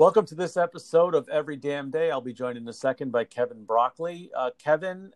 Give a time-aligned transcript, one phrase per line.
[0.00, 2.10] Welcome to this episode of Every Damn Day.
[2.10, 4.30] I'll be joined in a second by Kevin Broccoli.
[4.34, 5.12] Uh, Kevin,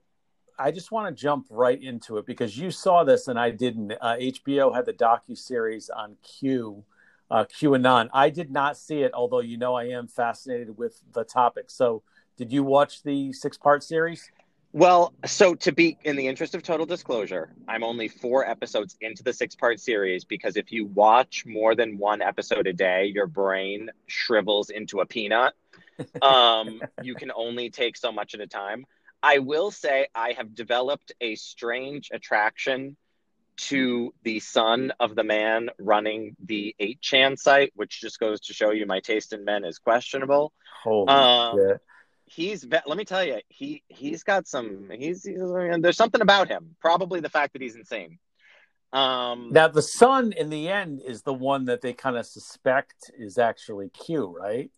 [0.58, 3.92] I just want to jump right into it because you saw this and I didn't.
[3.92, 6.84] Uh, HBO had the docu series on Q,
[7.30, 8.10] uh, QAnon.
[8.12, 11.70] I did not see it, although you know I am fascinated with the topic.
[11.70, 12.02] So,
[12.36, 14.30] did you watch the six part series?
[14.74, 19.22] Well, so to be in the interest of total disclosure, I'm only four episodes into
[19.22, 23.28] the six part series because if you watch more than one episode a day, your
[23.28, 25.54] brain shrivels into a peanut.
[26.22, 28.84] Um, you can only take so much at a time.
[29.22, 32.96] I will say I have developed a strange attraction
[33.68, 38.72] to the son of the man running the 8chan site, which just goes to show
[38.72, 40.52] you my taste in men is questionable.
[40.82, 41.80] Holy Um, shit.
[42.26, 45.38] He's let me tell you he he's got some he's, he's
[45.80, 48.18] there's something about him probably the fact that he's insane
[48.92, 53.10] um Now, the son in the end is the one that they kind of suspect
[53.18, 54.70] is actually Q, right?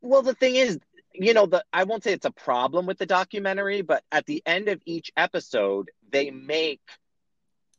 [0.00, 0.78] well the thing is
[1.12, 4.42] you know the i won't say it's a problem with the documentary but at the
[4.46, 6.80] end of each episode they make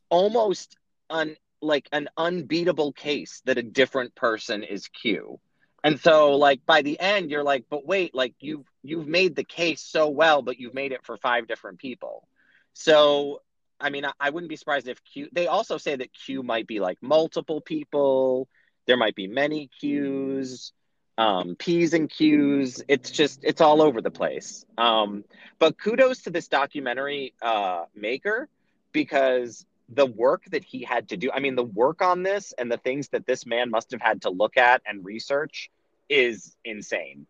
[0.10, 0.76] almost
[1.10, 5.40] an like an unbeatable case that a different person is q
[5.84, 9.44] and so like by the end you're like but wait like you've you've made the
[9.44, 12.28] case so well but you've made it for five different people
[12.74, 13.42] so
[13.80, 16.68] i mean i, I wouldn't be surprised if q they also say that q might
[16.68, 18.48] be like multiple people
[18.88, 20.74] there might be many q's
[21.18, 22.82] um, P's and Q's.
[22.88, 24.66] It's just it's all over the place.
[24.78, 25.24] Um,
[25.60, 28.50] but kudos to this documentary uh, maker
[28.92, 31.30] because the work that he had to do.
[31.32, 34.22] I mean, the work on this and the things that this man must have had
[34.24, 35.70] to look at and research
[36.10, 37.26] is insane.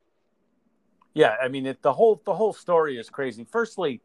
[1.14, 3.46] Yeah, I mean, it, the whole the whole story is crazy.
[3.50, 4.02] Firstly,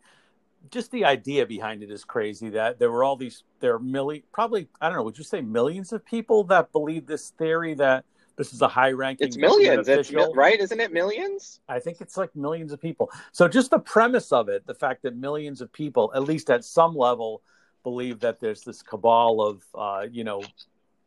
[0.71, 2.49] just the idea behind it is crazy.
[2.51, 5.05] That there were all these, there are probably I don't know.
[5.05, 8.05] Would you say millions of people that believe this theory that
[8.37, 9.29] this is a high ranking?
[9.29, 10.93] It's millions, it's mil- right, isn't it?
[10.93, 11.61] Millions.
[11.69, 13.11] I think it's like millions of people.
[13.31, 16.65] So just the premise of it, the fact that millions of people, at least at
[16.65, 17.43] some level,
[17.87, 20.43] believe that there's this cabal of, uh, you know,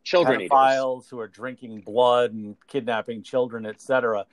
[0.05, 0.49] Children eaters.
[0.49, 4.25] pedophiles who are drinking blood and kidnapping children, etc.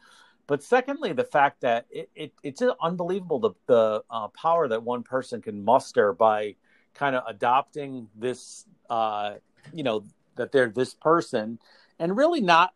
[0.46, 5.02] But secondly, the fact that it, it it's unbelievable the the uh, power that one
[5.02, 6.54] person can muster by
[6.94, 9.34] kind of adopting this, uh,
[9.74, 10.04] you know,
[10.36, 11.58] that they're this person,
[11.98, 12.74] and really not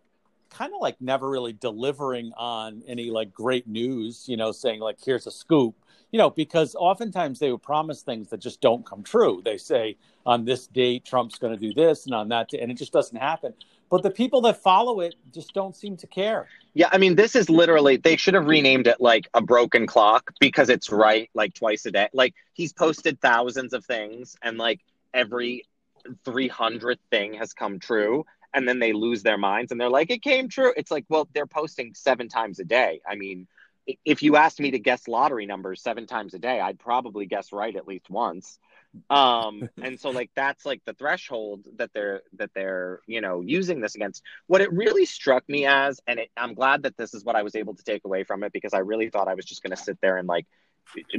[0.51, 4.99] kind of like never really delivering on any like great news, you know, saying like
[5.03, 5.75] here's a scoop,
[6.11, 9.41] you know, because oftentimes they would promise things that just don't come true.
[9.45, 9.97] They say
[10.27, 12.93] on this date Trump's going to do this, and on that, day, and it just
[12.93, 13.55] doesn't happen.
[13.89, 16.47] But the people that follow it just don't seem to care.
[16.75, 20.33] Yeah, I mean, this is literally, they should have renamed it like a broken clock
[20.39, 22.09] because it's right like twice a day.
[22.13, 24.81] Like, he's posted thousands of things, and like
[25.13, 25.65] every
[26.25, 28.25] 300th thing has come true.
[28.53, 30.73] And then they lose their minds and they're like, it came true.
[30.77, 33.01] It's like, well, they're posting seven times a day.
[33.09, 33.47] I mean,
[34.05, 37.53] if you asked me to guess lottery numbers seven times a day, I'd probably guess
[37.53, 38.59] right at least once.
[39.09, 43.81] Um, and so like that's like the threshold that they're that they're you know using
[43.81, 44.23] this against.
[44.47, 47.43] What it really struck me as, and it, I'm glad that this is what I
[47.43, 49.77] was able to take away from it because I really thought I was just going
[49.77, 50.47] to sit there and like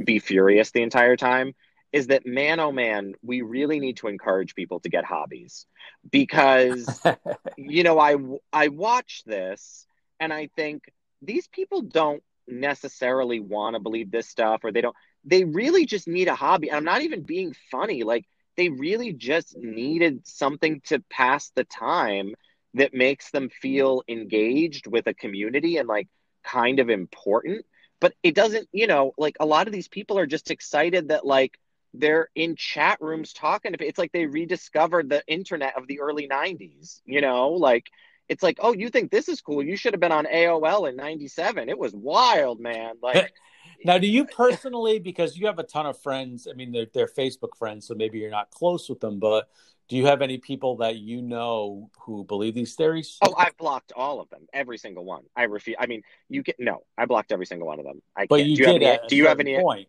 [0.04, 1.54] be furious the entire time.
[1.92, 5.66] Is that man oh man, we really need to encourage people to get hobbies
[6.10, 7.00] because
[7.56, 8.16] you know I
[8.52, 9.86] I watch this
[10.18, 10.84] and I think
[11.20, 16.08] these people don't necessarily want to believe this stuff or they don't they really just
[16.08, 16.72] need a hobby.
[16.72, 18.02] I'm not even being funny.
[18.02, 18.24] Like
[18.56, 22.34] they really just needed something to pass the time
[22.74, 26.08] that makes them feel engaged with a community and like
[26.42, 27.64] kind of important.
[28.00, 31.24] But it doesn't, you know, like a lot of these people are just excited that
[31.24, 31.56] like
[31.94, 36.28] they're in chat rooms talking to it's like they rediscovered the internet of the early
[36.28, 37.86] 90s, you know, like
[38.28, 39.62] it's like, oh, you think this is cool?
[39.62, 41.68] You should have been on AOL in 97.
[41.68, 42.94] It was wild, man.
[43.02, 43.32] Like
[43.84, 47.06] Now, do you personally, because you have a ton of friends, I mean, they're, they're
[47.06, 49.48] Facebook friends, so maybe you're not close with them, but
[49.88, 53.18] do you have any people that you know who believe these theories?
[53.22, 55.24] Oh, I've blocked all of them, every single one.
[55.36, 55.76] I refuse.
[55.78, 58.00] I mean, you can no, I blocked every single one of them.
[58.16, 58.48] I but can't.
[58.48, 58.98] you do you have did any?
[58.98, 59.60] at Do you have any?
[59.60, 59.88] point.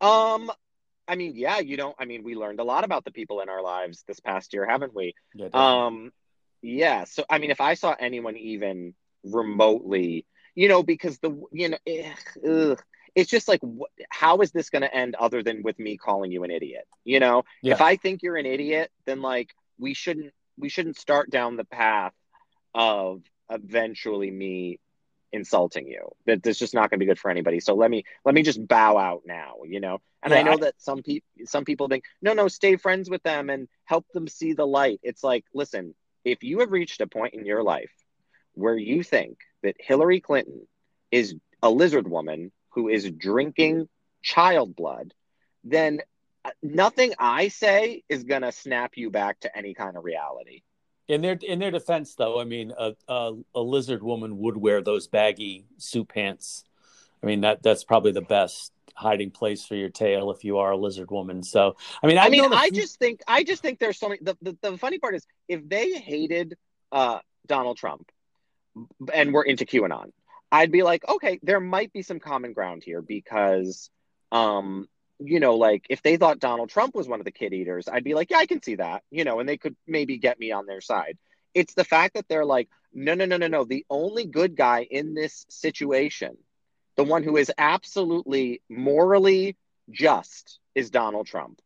[0.00, 0.52] Um,
[1.08, 1.96] I mean, yeah, you don't.
[1.98, 4.66] I mean, we learned a lot about the people in our lives this past year,
[4.66, 5.14] haven't we?
[5.34, 5.68] Yeah, definitely.
[5.70, 6.12] Um,
[6.62, 7.04] yeah.
[7.04, 8.94] So, I mean, if I saw anyone even
[9.24, 12.12] remotely, you know, because the you know, eh,
[12.48, 12.82] ugh,
[13.14, 16.30] it's just like, wh- how is this going to end other than with me calling
[16.30, 16.86] you an idiot?
[17.04, 17.74] You know, Yeah.
[17.74, 21.64] if I think you're an idiot, then like we shouldn't we shouldn't start down the
[21.64, 22.12] path
[22.74, 24.78] of eventually me
[25.32, 27.60] insulting you that that's just not going to be good for anybody.
[27.60, 29.98] So let me let me just bow out now you know?
[30.22, 33.22] And i know I- that some people some people think no no stay friends with
[33.22, 35.00] them and help them see the light.
[35.02, 35.94] It's like listen
[36.24, 37.92] if you have reached a point in your life
[38.54, 40.66] where you think that Hillary Clinton
[41.10, 43.88] is a lizard woman who is drinking
[44.22, 45.14] child blood,
[45.64, 46.00] then
[46.44, 50.62] uh, nothing I say is going to snap you back to any kind of reality.
[51.08, 54.82] In their in their defense, though, I mean, a, a, a lizard woman would wear
[54.82, 56.64] those baggy suit pants.
[57.22, 60.72] I mean, that that's probably the best hiding place for your tail if you are
[60.72, 61.42] a lizard woman.
[61.42, 64.20] So, I mean, I, I mean, I just think I just think there's so many.
[64.22, 66.56] The, the, the funny part is if they hated
[66.92, 68.10] uh, Donald Trump
[69.12, 70.12] and were into QAnon,
[70.52, 73.90] I'd be like, okay, there might be some common ground here because,
[74.30, 74.88] um,
[75.18, 78.04] you know, like if they thought Donald Trump was one of the kid eaters, I'd
[78.04, 80.52] be like, yeah, I can see that, you know, and they could maybe get me
[80.52, 81.18] on their side.
[81.54, 83.64] It's the fact that they're like, no, no, no, no, no.
[83.64, 86.36] The only good guy in this situation,
[86.96, 89.56] the one who is absolutely morally
[89.90, 91.60] just, is Donald Trump.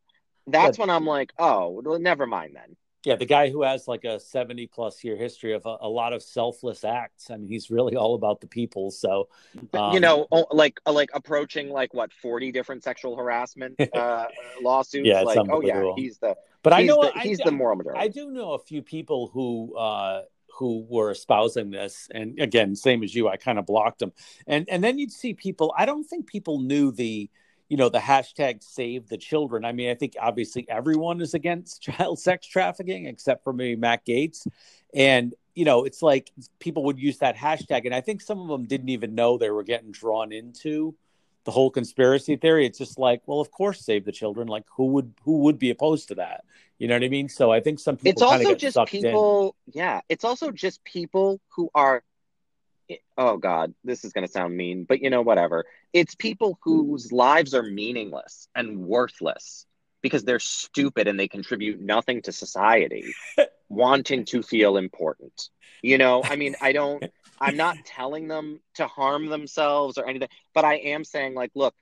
[0.47, 4.05] That's when I'm like, oh, well, never mind then yeah, the guy who has like
[4.05, 7.29] a 70 plus year history of a, a, lot of selfless acts.
[7.29, 8.91] I mean, he's really all about the people.
[8.91, 9.27] So,
[9.73, 14.27] um, you know, like like approaching like what 40 different sexual harassment uh,
[14.61, 15.07] lawsuits.
[15.07, 16.35] Yeah, like, oh yeah, he's the.
[16.61, 17.99] But I know the, he's I, the moral majority.
[17.99, 20.21] I do know a few people who uh,
[20.57, 24.13] who were espousing this, and again, same as you, I kind of blocked them.
[24.47, 25.73] And and then you'd see people.
[25.77, 27.29] I don't think people knew the
[27.73, 29.65] you know the hashtag save the children.
[29.65, 34.05] I mean i think obviously everyone is against child sex trafficking except for maybe matt
[34.05, 34.45] gaetz
[34.93, 36.29] and you know it's like
[36.59, 37.85] people would use that hashtag.
[37.85, 40.93] And i think some of them didn't even know they were getting drawn into
[41.45, 42.67] the whole conspiracy theory.
[42.67, 44.47] It's just like well of course save the children.
[44.47, 46.45] Like who would who would be opposed to that?
[46.77, 47.27] You know what i mean?
[47.27, 49.73] So i think some people it's also just people in.
[49.79, 52.03] yeah it's also just people who are
[53.17, 55.65] oh god this is going to sound mean but you know whatever.
[55.91, 59.65] It's people whose lives are meaningless and worthless
[60.01, 63.13] because they're stupid and they contribute nothing to society
[63.69, 65.49] wanting to feel important.
[65.81, 67.03] You know i mean i don't
[67.41, 71.75] i'm not telling them to harm themselves or anything but i am saying like look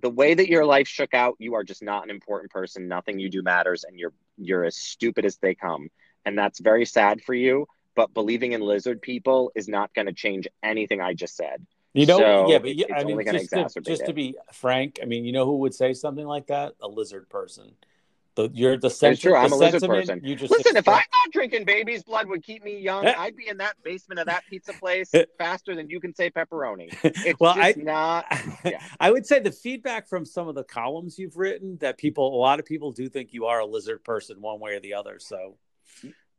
[0.00, 2.88] the way that your life shook out you are just not an important person.
[2.88, 5.88] Nothing you do matters and you're you're as stupid as they come.
[6.24, 7.66] And that's very sad for you
[7.96, 11.66] but believing in lizard people is not going to change anything I just said.
[11.94, 15.06] You know, so yeah, but yeah, I mean, just, to, just to, be frank, I
[15.06, 16.74] mean, you know who would say something like that?
[16.82, 17.72] A lizard person.
[18.34, 19.18] The, you're the sense.
[19.18, 19.34] true.
[19.34, 20.20] I'm a lizard person.
[20.22, 20.76] You just listen.
[20.76, 24.20] If I thought drinking baby's blood would keep me young, I'd be in that basement
[24.20, 26.94] of that pizza place faster than you can say pepperoni.
[27.26, 28.26] It's well, I, not.
[28.62, 28.78] Yeah.
[29.00, 32.38] I would say the feedback from some of the columns you've written that people, a
[32.38, 35.18] lot of people do think you are a lizard person one way or the other.
[35.18, 35.56] So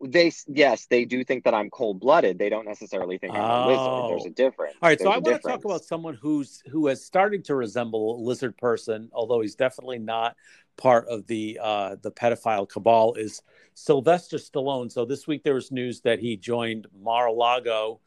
[0.03, 2.37] they yes they do think that i'm cold-blooded.
[2.37, 4.11] They don't necessarily think i'm a lizard.
[4.11, 4.33] There's a oh.
[4.33, 4.75] difference.
[4.81, 7.55] All right there's so i want to talk about someone who's who has started to
[7.55, 10.35] resemble a lizard person although he's definitely not
[10.77, 13.41] part of the uh the pedophile cabal is
[13.73, 14.91] sylvester stallone.
[14.91, 17.99] So this week there was news that he joined mar-a-lago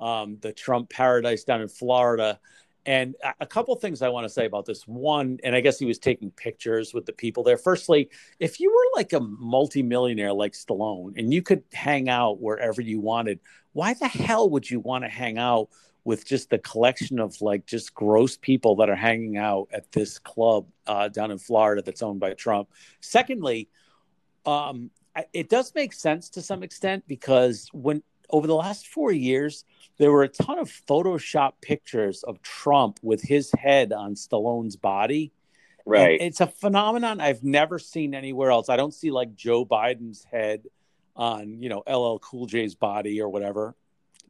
[0.00, 2.38] um, the trump paradise down in florida
[2.88, 4.88] and a couple things I want to say about this.
[4.88, 7.58] One, and I guess he was taking pictures with the people there.
[7.58, 8.08] Firstly,
[8.40, 12.98] if you were like a multimillionaire like Stallone and you could hang out wherever you
[12.98, 13.40] wanted,
[13.74, 15.68] why the hell would you want to hang out
[16.04, 20.18] with just the collection of like just gross people that are hanging out at this
[20.18, 22.70] club uh, down in Florida that's owned by Trump?
[23.00, 23.68] Secondly,
[24.46, 24.90] um,
[25.34, 29.64] it does make sense to some extent because when over the last four years,
[29.98, 35.32] there were a ton of Photoshop pictures of Trump with his head on Stallone's body.
[35.84, 36.20] Right.
[36.20, 38.68] And it's a phenomenon I've never seen anywhere else.
[38.68, 40.66] I don't see like Joe Biden's head
[41.16, 43.74] on, you know, LL Cool J's body or whatever.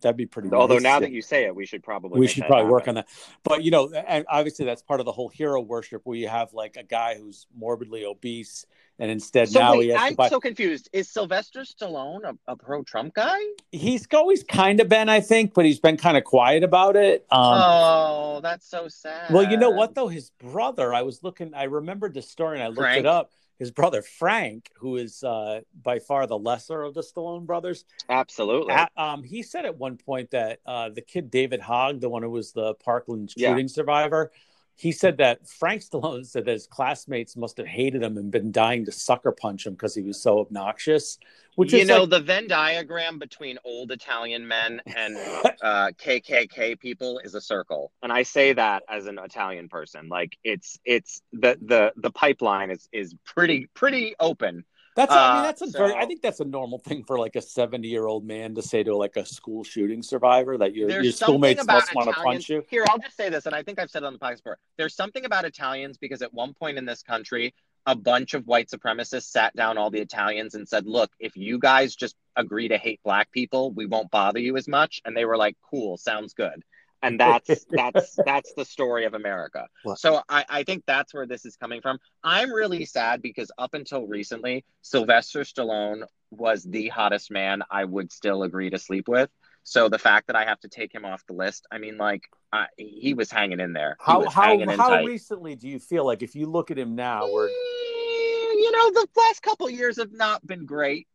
[0.01, 0.51] That'd be pretty.
[0.53, 0.83] Although nice.
[0.83, 2.71] now that you say it, we should probably we should probably happen.
[2.71, 3.09] work on that.
[3.43, 6.53] But you know, and obviously that's part of the whole hero worship, where you have
[6.55, 8.65] like a guy who's morbidly obese
[8.99, 10.29] and instead so now wait, he has I'm to buy...
[10.29, 10.89] so confused.
[10.93, 13.39] Is Sylvester Stallone a, a pro Trump guy?
[13.73, 17.27] He's always kind of been, I think, but he's been kind of quiet about it.
[17.31, 19.33] Um, oh, that's so sad.
[19.33, 20.93] Well, you know what though, his brother.
[20.93, 21.55] I was looking.
[21.55, 23.01] I remembered the story and I looked Frank?
[23.01, 23.31] it up.
[23.59, 28.73] His brother Frank, who is uh, by far the lesser of the Stallone brothers, absolutely.
[28.73, 32.23] At, um, he said at one point that uh, the kid David Hogg, the one
[32.23, 33.67] who was the Parkland shooting yeah.
[33.67, 34.31] survivor,
[34.79, 38.53] he said that Frank Stallone said that his classmates must have hated him and been
[38.53, 41.19] dying to sucker punch him because he was so obnoxious.
[41.57, 42.11] Which you know like...
[42.11, 45.17] the Venn diagram between old Italian men and
[45.63, 50.09] uh, KKK people is a circle, and I say that as an Italian person.
[50.09, 54.65] Like it's it's the the the pipeline is is pretty pretty open
[54.99, 57.19] that's I mean uh, that's a so, very I think that's a normal thing for
[57.19, 60.75] like a 70 year old man to say to like a school shooting survivor that
[60.75, 62.65] your your schoolmates must want to punch you.
[62.69, 64.59] Here, I'll just say this, and I think I've said it on the podcast before.
[64.77, 67.55] There's something about Italians because at one point in this country,
[67.87, 71.61] a bunch of white supremacists sat down all the Italians and said, "Look, if you
[71.61, 75.25] guys just agree to hate black people, we won't bother you as much." And they
[75.25, 76.65] were like, "Cool, sounds good."
[77.03, 79.67] And that's that's that's the story of America.
[79.97, 81.99] So I, I think that's where this is coming from.
[82.25, 88.13] I'm really sad because up until recently, Sylvester Stallone was the hottest man I would
[88.13, 89.31] still agree to sleep with.
[89.63, 92.23] So the fact that I have to take him off the list, I mean, like
[92.53, 93.97] I, he was hanging in there.
[94.01, 97.49] How how how recently do you feel like if you look at him now, where
[97.49, 101.07] Eh, you know the last couple years have not been great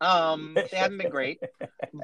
[0.00, 1.42] um they haven't been great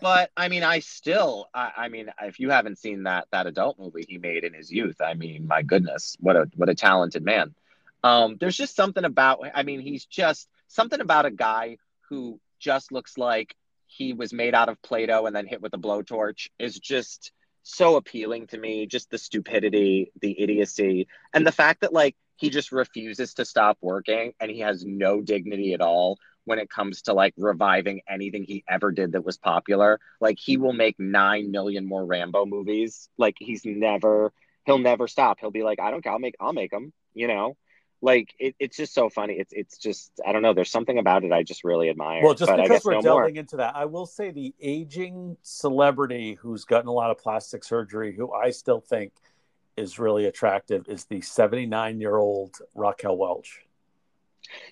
[0.00, 3.78] but i mean i still I, I mean if you haven't seen that that adult
[3.78, 7.24] movie he made in his youth i mean my goodness what a what a talented
[7.24, 7.54] man.
[8.02, 12.92] Um there's just something about i mean he's just something about a guy who just
[12.92, 13.54] looks like
[13.86, 17.32] he was made out of play-doh and then hit with a blowtorch is just
[17.62, 22.50] so appealing to me just the stupidity the idiocy and the fact that like he
[22.50, 27.02] just refuses to stop working and he has no dignity at all when it comes
[27.02, 30.00] to like reviving anything he ever did that was popular.
[30.20, 33.08] Like he will make 9 million more rambo movies.
[33.18, 34.32] Like he's never
[34.66, 35.38] he'll never stop.
[35.40, 36.12] He'll be like i don't care.
[36.12, 37.56] I'll make i'll make them you know?
[38.02, 39.34] Like it, it's just so funny.
[39.34, 40.52] It's it's just i don't know.
[40.52, 42.92] There's something about it i just really admire well, just but I because guess we're
[42.92, 43.20] no more.
[43.22, 47.64] delving into that, I will say the aging celebrity who's gotten a lot of plastic
[47.64, 49.12] surgery, who I still think
[49.76, 53.63] is really attractive, is the 79 year old Raquel Welch.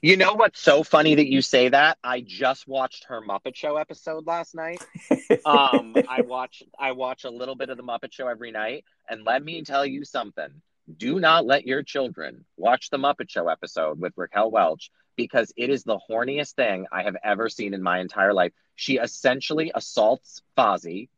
[0.01, 1.99] You know what's so funny that you say that?
[2.03, 4.85] I just watched her Muppet Show episode last night.
[5.45, 9.25] Um, I watch I watch a little bit of the Muppet Show every night, and
[9.25, 10.49] let me tell you something.
[10.97, 15.71] Do not let your children watch the Muppet Show episode with Raquel Welch because it
[15.71, 18.53] is the horniest thing I have ever seen in my entire life.
[18.77, 21.09] She essentially assaults Fozzie.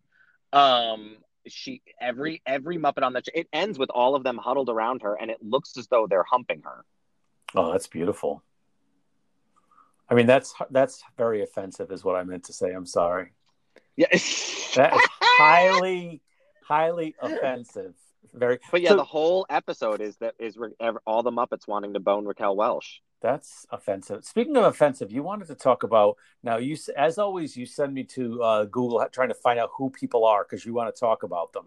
[0.52, 5.02] Um, she every every Muppet on that it ends with all of them huddled around
[5.02, 6.84] her, and it looks as though they're humping her.
[7.54, 8.42] Oh, that's beautiful.
[10.08, 12.73] I mean, that's that's very offensive, is what I meant to say.
[12.73, 13.32] I'm sorry.
[13.96, 14.08] Yeah.
[14.11, 16.20] That is highly,
[16.64, 17.94] highly offensive.
[18.32, 18.58] Very.
[18.73, 22.00] But yeah, So- the whole episode is that is ev- all the Muppets wanting to
[22.00, 23.02] bone Raquel Welch.
[23.23, 24.25] That's offensive.
[24.25, 26.58] Speaking of offensive, you wanted to talk about now.
[26.58, 30.26] You, as always, you send me to uh, Google trying to find out who people
[30.26, 31.66] are because you want to talk about them.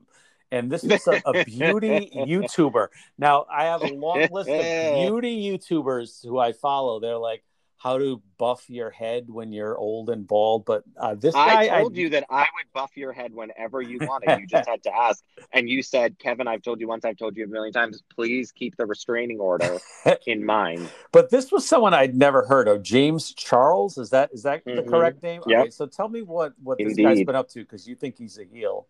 [0.51, 2.88] And this is a, a beauty YouTuber.
[3.18, 7.00] Now, I have a long list of beauty YouTubers who I follow.
[7.00, 7.44] They're like,
[7.80, 10.66] how to buff your head when you're old and bald.
[10.66, 14.00] But uh, this guy, I told you that I would buff your head whenever you
[14.01, 14.39] wanted.
[14.39, 15.24] You just had to ask,
[15.54, 17.06] and you said, "Kevin, I've told you once.
[17.06, 18.01] I've told you a million times.
[18.13, 19.77] Please keep the restraining order
[20.25, 22.82] in mind." But this was someone I'd never heard of.
[22.82, 24.89] James Charles is that is that the Mhm.
[24.89, 25.44] correct name?
[25.46, 25.60] Yep.
[25.62, 28.39] Okay, so tell me what what this guy's been up to because you think he's
[28.39, 28.88] a heel.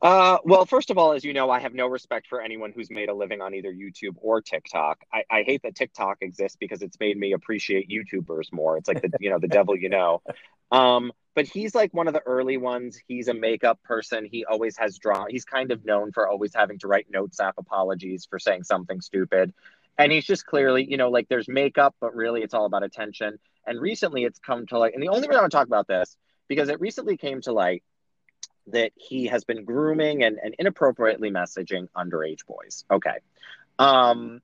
[0.00, 2.88] Uh, well, first of all, as you know, I have no respect for anyone who's
[2.88, 5.00] made a living on either YouTube or TikTok.
[5.12, 8.76] I, I hate that TikTok exists because it's made me appreciate YouTubers more.
[8.76, 10.22] It's like the you know the devil you know.
[10.70, 12.98] Um, but he's like one of the early ones.
[13.08, 14.24] He's a makeup person.
[14.24, 15.26] He always has draw.
[15.28, 19.00] He's kind of known for always having to write notes app apologies for saying something
[19.00, 19.52] stupid.
[19.96, 23.38] And he's just clearly, you know, like there's makeup, but really it's all about attention.
[23.66, 25.88] And recently it's come to light, and the only reason I want to talk about
[25.88, 27.82] this because it recently came to light
[28.72, 32.84] that he has been grooming and, and inappropriately messaging underage boys.
[32.90, 33.18] Okay.
[33.78, 34.40] Um,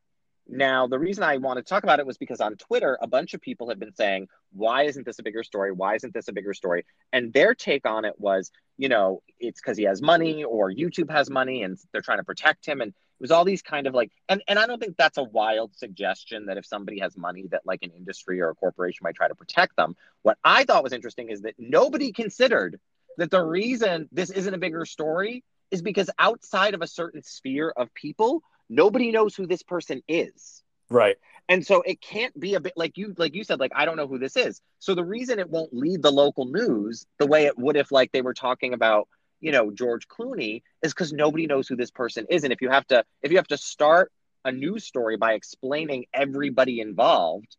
[0.46, 3.32] now, the reason I want to talk about it was because on Twitter, a bunch
[3.32, 5.72] of people have been saying, why isn't this a bigger story?
[5.72, 6.84] Why isn't this a bigger story?
[7.12, 11.10] And their take on it was, you know, it's because he has money or YouTube
[11.10, 12.82] has money and they're trying to protect him.
[12.82, 15.22] And it was all these kind of like, and, and I don't think that's a
[15.22, 19.14] wild suggestion that if somebody has money, that like an industry or a corporation might
[19.14, 19.96] try to protect them.
[20.22, 22.78] What I thought was interesting is that nobody considered
[23.18, 27.72] that the reason this isn't a bigger story is because outside of a certain sphere
[27.76, 30.62] of people, nobody knows who this person is.
[30.90, 31.16] Right.
[31.48, 33.96] And so it can't be a bit like you like you said like I don't
[33.96, 34.60] know who this is.
[34.78, 38.12] So the reason it won't lead the local news the way it would if like
[38.12, 39.08] they were talking about,
[39.40, 42.70] you know, George Clooney is cuz nobody knows who this person is and if you
[42.70, 44.12] have to if you have to start
[44.44, 47.56] a news story by explaining everybody involved,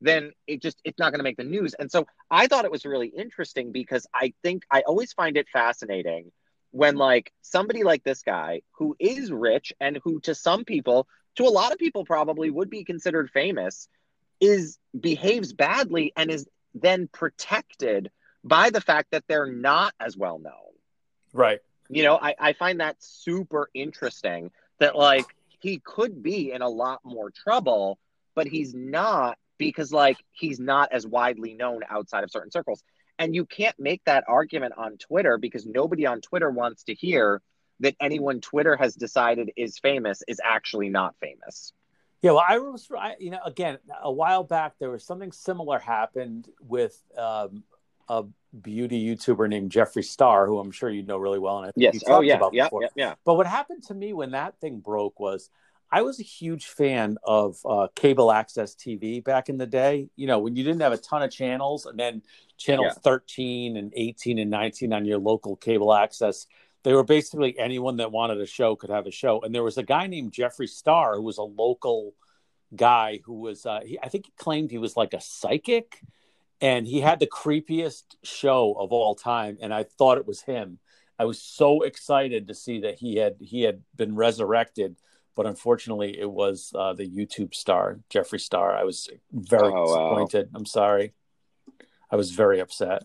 [0.00, 1.74] then it just it's not going to make the news.
[1.74, 5.48] And so I thought it was really interesting because I think I always find it
[5.48, 6.30] fascinating
[6.70, 11.44] when like somebody like this guy who is rich and who to some people to
[11.44, 13.88] a lot of people probably would be considered famous
[14.40, 18.10] is behaves badly and is then protected
[18.44, 20.52] by the fact that they're not as well known
[21.32, 21.60] Right.
[21.88, 25.26] you know I, I find that super interesting that like
[25.60, 27.98] he could be in a lot more trouble
[28.34, 32.82] but he's not because like he's not as widely known outside of certain circles
[33.18, 37.42] and you can't make that argument on twitter because nobody on twitter wants to hear
[37.80, 41.72] that anyone twitter has decided is famous is actually not famous
[42.20, 45.78] Yeah, well, I was, I, you know, again, a while back there was something similar
[45.78, 47.62] happened with um,
[48.08, 48.24] a
[48.60, 51.84] beauty YouTuber named Jeffree Star, who I'm sure you know really well, and I think
[51.84, 51.94] Yes.
[51.94, 52.36] you Oh talked yeah.
[52.36, 52.64] about Yeah.
[52.64, 52.82] before.
[52.82, 52.88] Yeah.
[52.96, 53.14] Yeah.
[53.24, 55.48] But what happened to me when that thing broke was
[55.90, 60.08] I was a huge fan of uh, cable access TV back in the day.
[60.16, 62.22] You know, when you didn't have a ton of channels, and then
[62.58, 62.92] channel Yeah.
[62.92, 66.46] 13 and 18 and 19 on your local cable access,
[66.82, 69.40] they were basically anyone that wanted a show could have a show.
[69.40, 72.14] And there was a guy named Jeffrey Star who was a local
[72.76, 76.02] guy who was, uh, he, I think he claimed he was like a psychic
[76.60, 80.78] and he had the creepiest show of all time and i thought it was him
[81.18, 84.96] i was so excited to see that he had he had been resurrected
[85.38, 89.84] but unfortunately it was uh, the youtube star jeffree star i was very Oh, wow.
[89.86, 91.12] disappointed i'm sorry
[92.10, 93.04] i was very upset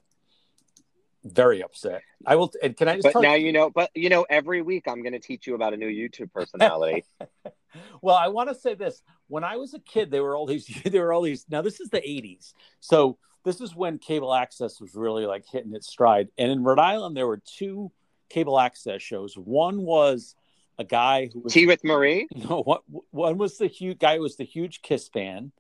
[1.24, 3.70] very upset i will and can i just But tell now you you know.
[3.70, 7.06] But you know, every week I'm going to teach you about a new YouTube personality.
[8.02, 9.02] well, I want to say this.
[9.28, 10.66] When I was a kid, there were all these.
[10.92, 11.46] There were all these.
[11.50, 15.74] Now this is the '80s, so this is when cable access was really like hitting
[15.76, 16.28] its stride.
[16.38, 17.92] And in Rhode Island, there were two
[18.30, 19.36] cable access shows.
[19.36, 20.36] One was
[20.78, 22.28] a guy who was Tea with Marie.
[22.36, 22.80] no one,
[23.12, 25.52] one was the huge guy who was the huge Kiss fan,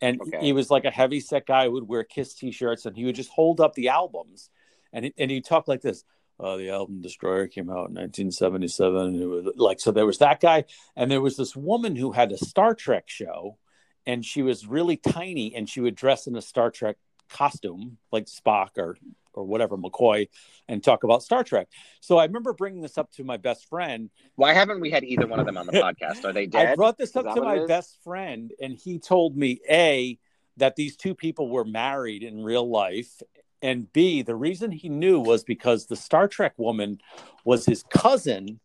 [0.00, 0.38] and Okay.
[0.40, 3.14] he was like a heavy set guy who would wear Kiss t-shirts, and he would
[3.14, 4.50] just hold up the albums,
[4.92, 6.04] and he, and he'd talk like this.
[6.38, 8.96] Uh, the album Destroyer came out in 1977.
[9.00, 9.90] And it was like so.
[9.90, 13.56] There was that guy, and there was this woman who had a Star Trek show,
[14.04, 16.96] and she was really tiny, and she would dress in a Star Trek
[17.30, 18.98] costume like Spock or
[19.36, 20.28] or whatever McCoy,
[20.68, 21.68] and talk about Star Trek.
[22.00, 25.26] So I remember bringing this up to my best friend, Why haven't we had either
[25.26, 26.24] one of them on the podcast?
[26.24, 26.72] Are they dead?
[26.72, 30.18] I brought this up to my best friend, and he told me A,
[30.56, 33.22] that these two people were married in real life,
[33.62, 36.98] and B, the reason he knew was because the Star Trek woman
[37.44, 38.60] was his cousin.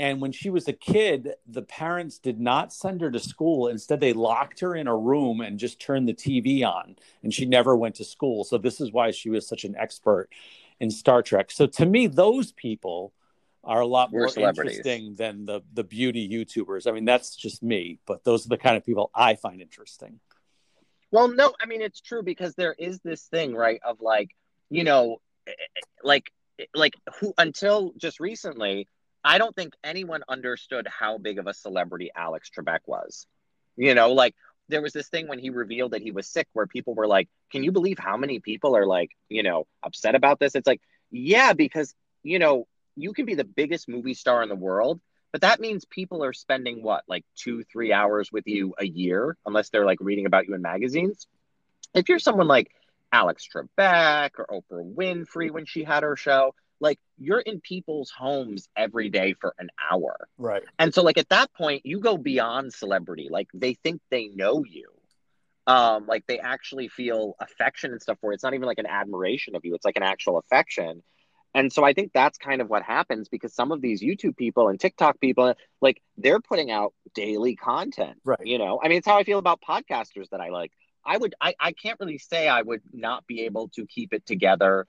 [0.00, 3.68] And when she was a kid, the parents did not send her to school.
[3.68, 7.44] Instead, they locked her in a room and just turned the TV on, and she
[7.44, 8.44] never went to school.
[8.44, 10.30] So, this is why she was such an expert
[10.80, 11.50] in Star Trek.
[11.50, 13.12] So, to me, those people
[13.62, 16.86] are a lot We're more interesting than the the beauty YouTubers.
[16.86, 20.18] I mean, that's just me, but those are the kind of people I find interesting.
[21.10, 24.30] Well, no, I mean it's true because there is this thing, right, of like,
[24.70, 26.32] you know, eh, eh, like
[26.74, 28.86] like who until just recently,
[29.24, 33.26] I don't think anyone understood how big of a celebrity Alex Trebek was.
[33.76, 34.34] You know, like
[34.68, 37.28] there was this thing when he revealed that he was sick where people were like,
[37.50, 40.80] "Can you believe how many people are like, you know, upset about this?" It's like,
[41.10, 45.00] "Yeah, because, you know, you can be the biggest movie star in the world,
[45.32, 49.36] but that means people are spending what, like two, three hours with you a year,
[49.46, 51.26] unless they're like reading about you in magazines.
[51.94, 52.70] If you're someone like
[53.12, 58.68] Alex Trebek or Oprah Winfrey when she had her show, like you're in people's homes
[58.76, 60.16] every day for an hour.
[60.38, 60.62] Right.
[60.78, 63.28] And so, like at that point, you go beyond celebrity.
[63.30, 64.88] Like they think they know you.
[65.66, 68.36] Um, like they actually feel affection and stuff for it.
[68.36, 71.02] It's not even like an admiration of you, it's like an actual affection.
[71.52, 74.68] And so I think that's kind of what happens because some of these YouTube people
[74.68, 78.18] and TikTok people, like they're putting out daily content.
[78.24, 78.38] Right.
[78.44, 80.70] You know, I mean, it's how I feel about podcasters that I like.
[81.04, 84.24] I would, I, I can't really say I would not be able to keep it
[84.26, 84.86] together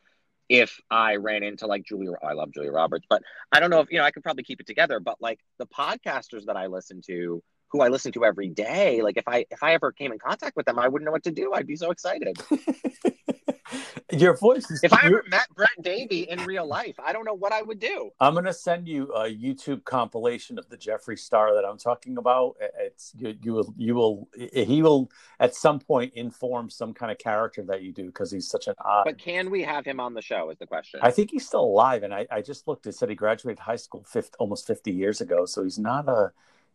[0.49, 2.11] if I ran into like Julia.
[2.23, 4.59] I love Julia Roberts, but I don't know if, you know, I could probably keep
[4.59, 4.99] it together.
[4.99, 9.17] But like the podcasters that I listen to, who I listen to every day, like
[9.17, 11.31] if I, if I ever came in contact with them, I wouldn't know what to
[11.31, 11.53] do.
[11.53, 12.37] I'd be so excited.
[14.11, 14.83] Your voice is.
[14.83, 17.79] If I ever met Brett Davy in real life, I don't know what I would
[17.79, 18.11] do.
[18.19, 22.57] I'm to send you a YouTube compilation of the Jeffree Star that I'm talking about.
[22.79, 27.19] It's you, you will you will he will at some point inform some kind of
[27.19, 29.03] character that you do because he's such an odd.
[29.05, 30.49] But can we have him on the show?
[30.49, 30.99] Is the question.
[31.03, 32.87] I think he's still alive, and I, I just looked.
[32.87, 36.31] It said he graduated high school fifth almost 50 years ago, so he's not a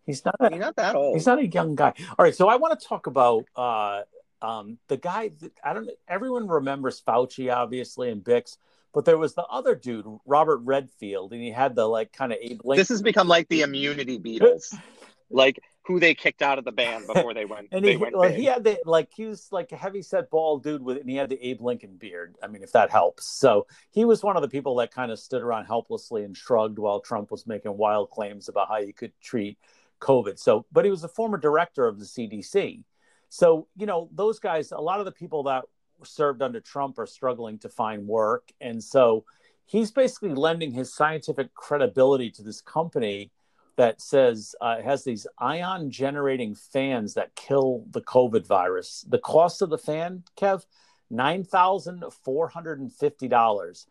[0.07, 1.17] he's not a He's not that old.
[1.17, 1.93] He's not a young guy.
[2.19, 4.03] All right, so I want to talk about uh,
[4.41, 5.33] um, the guy.
[5.41, 5.91] That, I don't.
[6.09, 8.57] Everyone remembers Fauci, obviously, and Birx,
[8.93, 12.39] but there was the other dude, Robert Redfield, and he had the like kind of
[12.41, 12.81] Abe Lincoln.
[12.81, 14.75] This has become like the immunity Beatles,
[15.31, 17.69] like who they kicked out of the band before they went.
[17.73, 18.39] and they he, went well, big.
[18.39, 21.17] he had the like he was like a heavy set bald dude with, and he
[21.17, 22.37] had the Abe Lincoln beard.
[22.43, 23.27] I mean, if that helps.
[23.27, 26.79] So he was one of the people that kind of stood around helplessly and shrugged
[26.79, 29.59] while Trump was making wild claims about how you could treat
[30.01, 30.39] COVID.
[30.39, 32.85] So, but he was a former director of the CDC.
[33.29, 35.65] So, you know, those guys, a lot of the people that
[36.05, 38.53] served under Trump are struggling to find work.
[38.61, 39.25] And so
[39.65, 43.31] he's basically lending his scientific credibility to this company
[43.77, 49.05] that says uh, has these ion generating fans that kill the COVID virus.
[49.09, 50.65] The cost of the fan, Kev,
[51.13, 53.87] $9,450.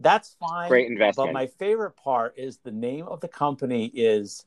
[0.00, 0.68] That's fine.
[0.68, 1.28] Great investment.
[1.28, 4.44] But my favorite part is the name of the company is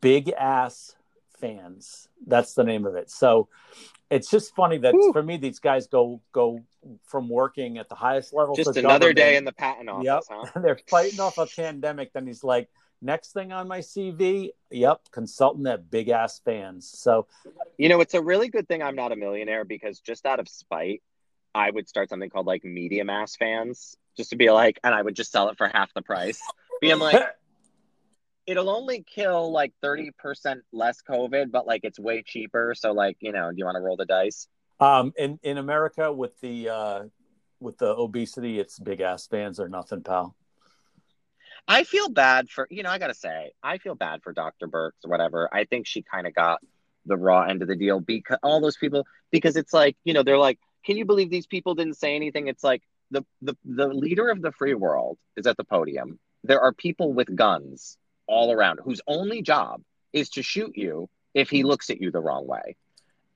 [0.00, 0.94] Big Ass
[1.38, 2.08] fans.
[2.26, 3.10] That's the name of it.
[3.10, 3.48] So
[4.10, 5.12] it's just funny that Ooh.
[5.12, 6.62] for me these guys go go
[7.06, 8.54] from working at the highest level.
[8.54, 10.04] Just another day in the patent office.
[10.04, 10.22] Yep.
[10.28, 10.60] Huh?
[10.62, 12.12] They're fighting off a pandemic.
[12.12, 12.68] Then he's like,
[13.02, 16.88] next thing on my CV, yep, consultant at big ass fans.
[16.88, 17.26] So,
[17.78, 20.48] you know, it's a really good thing I'm not a millionaire because just out of
[20.48, 21.02] spite,
[21.54, 25.02] I would start something called like medium ass fans just to be like, and I
[25.02, 26.40] would just sell it for half the price.
[26.80, 27.22] Being like,
[28.46, 30.12] it'll only kill like 30%
[30.72, 32.74] less COVID, but like it's way cheaper.
[32.76, 34.48] So, like, you know, do you want to roll the dice?
[34.78, 37.02] Um, in, in America with the, uh,
[37.60, 40.34] with the obesity, it's big ass fans or nothing, pal.
[41.68, 44.66] I feel bad for you know I gotta say I feel bad for Dr.
[44.66, 45.48] Birx, or whatever.
[45.52, 46.60] I think she kind of got
[47.06, 50.22] the raw end of the deal because all those people because it's like you know
[50.22, 52.48] they're like can you believe these people didn't say anything?
[52.48, 56.18] It's like the the the leader of the free world is at the podium.
[56.42, 57.98] There are people with guns
[58.30, 62.20] all around whose only job is to shoot you if he looks at you the
[62.20, 62.76] wrong way.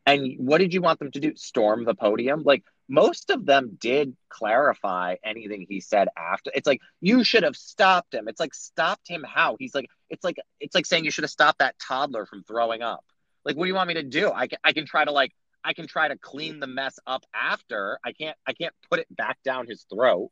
[0.07, 1.35] And what did you want them to do?
[1.37, 2.43] Storm the podium?
[2.45, 6.51] Like most of them did clarify anything he said after.
[6.55, 8.29] It's like you should have stopped him.
[8.29, 9.57] It's like stopped him how?
[9.59, 12.83] He's like it's like it's like saying you should have stopped that toddler from throwing
[12.83, 13.05] up.
[13.45, 14.31] Like what do you want me to do?
[14.31, 15.33] I can I can try to like
[15.65, 17.99] I can try to clean the mess up after.
[18.05, 20.31] I can't I can't put it back down his throat.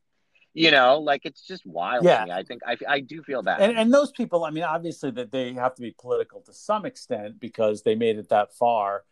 [0.55, 2.05] You know, like it's just wild.
[2.05, 2.27] Yeah.
[2.31, 5.31] I think I, I do feel that And, and those people, I mean, obviously that
[5.33, 9.05] they have to be political to some extent because they made it that far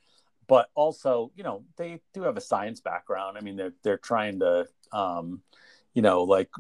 [0.50, 4.40] but also you know they do have a science background i mean they're they're trying
[4.40, 5.40] to um
[5.94, 6.50] you know like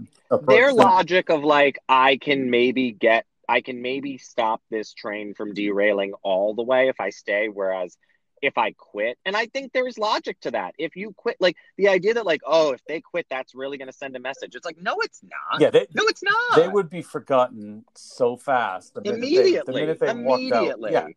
[0.46, 0.76] their them.
[0.76, 6.12] logic of like i can maybe get i can maybe stop this train from derailing
[6.22, 7.98] all the way if i stay whereas
[8.42, 10.74] if i quit and i think there's logic to that.
[10.78, 13.88] If you quit like the idea that like oh if they quit that's really going
[13.88, 14.54] to send a message.
[14.54, 15.60] It's like no it's not.
[15.60, 16.56] Yeah they, no it's not.
[16.56, 21.14] they would be forgotten so fast the immediately they, the minute they immediately out, yeah.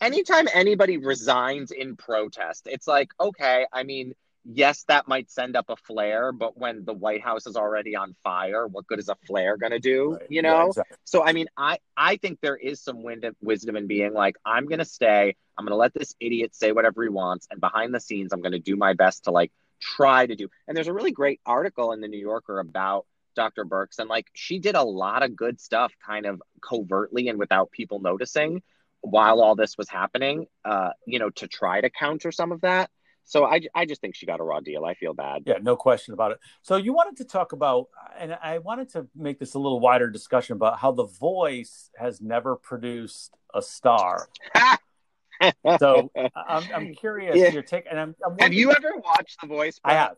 [0.00, 5.66] Anytime anybody resigns in protest, it's like, okay, I mean, yes, that might send up
[5.68, 9.16] a flare, but when the White House is already on fire, what good is a
[9.26, 10.14] flare going to do?
[10.14, 10.26] Right.
[10.28, 10.56] You know?
[10.56, 10.96] Yeah, exactly.
[11.04, 13.04] So, I mean, I, I think there is some
[13.40, 16.72] wisdom in being like, I'm going to stay, I'm going to let this idiot say
[16.72, 17.46] whatever he wants.
[17.50, 20.48] And behind the scenes, I'm going to do my best to like try to do.
[20.66, 23.64] And there's a really great article in the New Yorker about Dr.
[23.64, 23.98] Birx.
[23.98, 28.00] And like, she did a lot of good stuff kind of covertly and without people
[28.00, 28.62] noticing
[29.02, 32.88] while all this was happening, uh, you know, to try to counter some of that.
[33.24, 34.84] So I, I just think she got a raw deal.
[34.84, 35.42] I feel bad.
[35.46, 36.38] Yeah, no question about it.
[36.62, 40.10] So you wanted to talk about, and I wanted to make this a little wider
[40.10, 44.28] discussion about how The Voice has never produced a star.
[45.78, 47.48] so I'm, I'm curious yeah.
[47.48, 47.86] your take.
[47.88, 49.80] And I'm, I'm have you ever watched The Voice?
[49.84, 50.16] I have.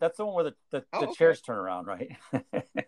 [0.00, 1.14] That's the one where the, the, oh, the okay.
[1.14, 2.16] chairs turn around, right?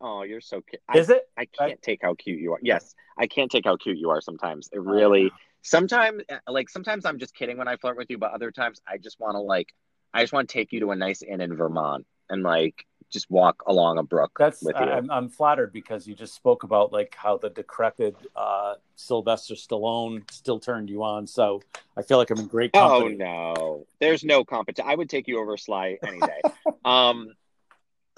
[0.00, 0.80] Oh, you're so cute.
[0.94, 1.28] Is it?
[1.36, 2.60] I can't take how cute you are.
[2.62, 4.68] Yes, I can't take how cute you are sometimes.
[4.72, 8.32] It really, sometimes, uh, like, sometimes I'm just kidding when I flirt with you, but
[8.32, 9.74] other times I just want to, like,
[10.12, 13.30] I just want to take you to a nice inn in Vermont and, like, just
[13.30, 14.84] walk along a brook That's, with you.
[14.84, 20.30] I'm, I'm flattered because you just spoke about, like, how the decrepit uh, Sylvester Stallone
[20.30, 21.26] still turned you on.
[21.26, 21.62] So
[21.96, 23.24] I feel like I'm in great oh, company.
[23.24, 23.86] Oh, no.
[24.00, 24.90] There's no competition.
[24.90, 26.40] I would take you over Sly any day.
[26.84, 27.34] um,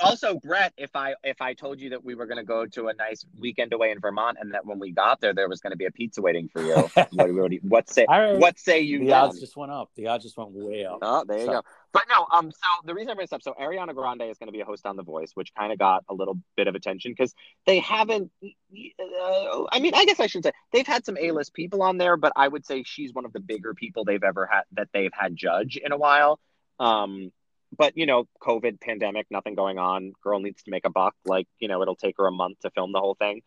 [0.03, 2.89] also brett if i if i told you that we were going to go to
[2.89, 5.71] a nice weekend away in vermont and that when we got there there was going
[5.71, 6.75] to be a pizza waiting for you
[7.13, 8.39] what, what, say right.
[8.39, 9.15] what say you the then?
[9.15, 11.53] odds just went up the odds just went way up oh there you so.
[11.53, 14.39] go but no um so the reason i bring this up so ariana grande is
[14.39, 16.67] going to be a host on the voice which kind of got a little bit
[16.67, 17.35] of attention because
[17.67, 21.83] they haven't uh, i mean i guess i should say they've had some a-list people
[21.83, 24.63] on there but i would say she's one of the bigger people they've ever had
[24.73, 26.39] that they've had judge in a while
[26.79, 27.31] um
[27.77, 30.13] but you know, COVID pandemic, nothing going on.
[30.23, 31.15] Girl needs to make a buck.
[31.25, 33.43] Like you know, it'll take her a month to film the whole thing.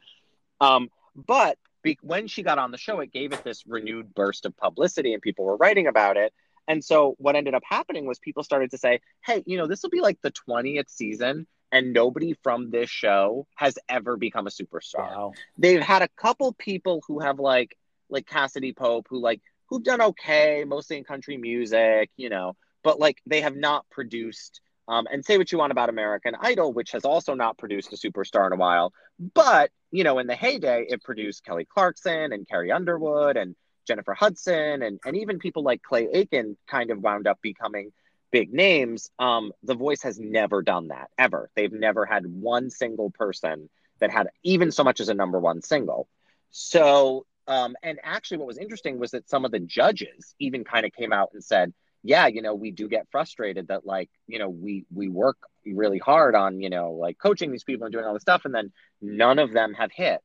[0.61, 4.45] Um, but be- when she got on the show, it gave it this renewed burst
[4.45, 6.33] of publicity, and people were writing about it.
[6.67, 9.83] And so what ended up happening was people started to say, "Hey, you know, this
[9.83, 14.51] will be like the twentieth season." And nobody from this show has ever become a
[14.51, 15.09] superstar.
[15.09, 15.33] Wow.
[15.57, 17.75] They've had a couple people who have like
[18.09, 22.99] like Cassadee Pope who like who've done okay, mostly in country music, you know, but
[22.99, 26.91] like they have not produced um, and say what you want about American Idol, which
[26.91, 28.93] has also not produced a superstar in a while.
[29.33, 33.55] But, you know, in the heyday, it produced Kelly Clarkson and Carrie Underwood and
[33.87, 37.91] Jennifer Hudson and, and even people like Clay Aiken kind of wound up becoming
[38.31, 39.09] big names.
[39.19, 41.49] Um, the Voice has never done that ever.
[41.55, 43.69] They've never had one single person
[43.99, 46.09] that had even so much as a number one single.
[46.51, 50.85] So, um, and actually, what was interesting was that some of the judges even kind
[50.85, 54.39] of came out and said, yeah you know we do get frustrated that like you
[54.39, 58.05] know we we work really hard on you know like coaching these people and doing
[58.05, 60.21] all this stuff and then none of them have hit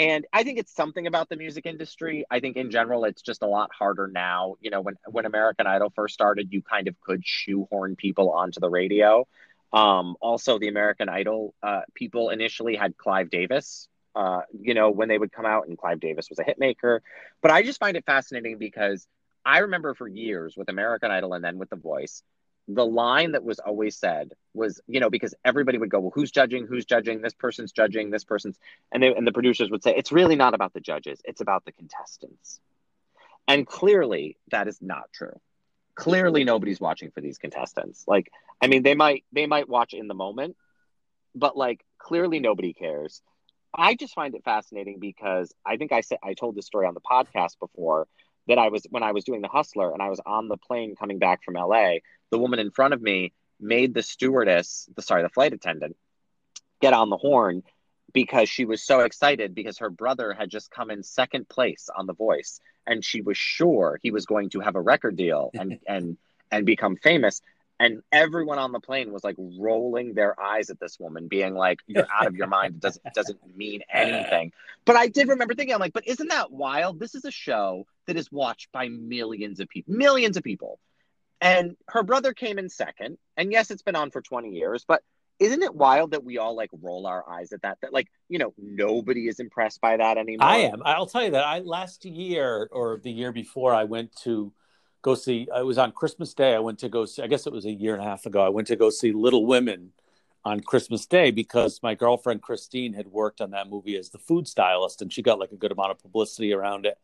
[0.00, 2.24] and I think it's something about the music industry.
[2.30, 4.54] I think in general, it's just a lot harder now.
[4.60, 8.60] You know, when when American Idol first started, you kind of could shoehorn people onto
[8.60, 9.26] the radio.
[9.74, 13.88] Um, also, the American Idol uh, people initially had Clive Davis.
[14.14, 17.00] Uh, you know, when they would come out, and Clive Davis was a hitmaker.
[17.42, 19.06] But I just find it fascinating because
[19.44, 22.22] I remember for years with American Idol and then with The Voice,
[22.68, 26.30] the line that was always said was, you know, because everybody would go, well, who's
[26.30, 26.66] judging?
[26.66, 27.20] Who's judging?
[27.20, 28.10] This person's judging.
[28.10, 28.58] This person's,
[28.92, 31.20] and they, and the producers would say, it's really not about the judges.
[31.24, 32.60] It's about the contestants.
[33.48, 35.40] And clearly, that is not true.
[35.96, 38.04] Clearly, nobody's watching for these contestants.
[38.06, 40.56] Like, I mean, they might they might watch in the moment,
[41.34, 43.22] but like, clearly, nobody cares.
[43.74, 46.94] I just find it fascinating because I think I said I told this story on
[46.94, 48.06] the podcast before
[48.50, 50.94] that I was when I was doing the hustler and I was on the plane
[50.94, 51.98] coming back from LA
[52.30, 55.96] the woman in front of me made the stewardess, the sorry, the flight attendant,
[56.80, 57.62] get on the horn
[58.12, 62.06] because she was so excited because her brother had just come in second place on
[62.06, 65.78] The Voice and she was sure he was going to have a record deal and
[65.86, 66.16] and
[66.50, 67.42] and become famous.
[67.78, 71.78] And everyone on the plane was like rolling their eyes at this woman, being like,
[71.86, 72.74] "You're out of your mind.
[72.74, 74.52] It doesn't it doesn't mean anything."
[74.84, 77.00] But I did remember thinking, I'm like, "But isn't that wild?
[77.00, 80.80] This is a show that is watched by millions of people, millions of people.
[81.40, 83.18] And her brother came in second.
[83.36, 85.02] And yes, it's been on for 20 years, but
[85.38, 87.78] isn't it wild that we all like roll our eyes at that?
[87.82, 90.48] That like, you know, nobody is impressed by that anymore.
[90.48, 90.82] I am.
[90.84, 94.52] I'll tell you that I last year or the year before I went to
[95.02, 96.54] go see I was on Christmas Day.
[96.54, 98.44] I went to go see I guess it was a year and a half ago.
[98.44, 99.92] I went to go see Little Women
[100.44, 104.48] on Christmas Day because my girlfriend Christine had worked on that movie as the food
[104.48, 106.98] stylist and she got like a good amount of publicity around it.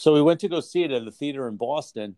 [0.00, 2.16] So we went to go see it at the theater in Boston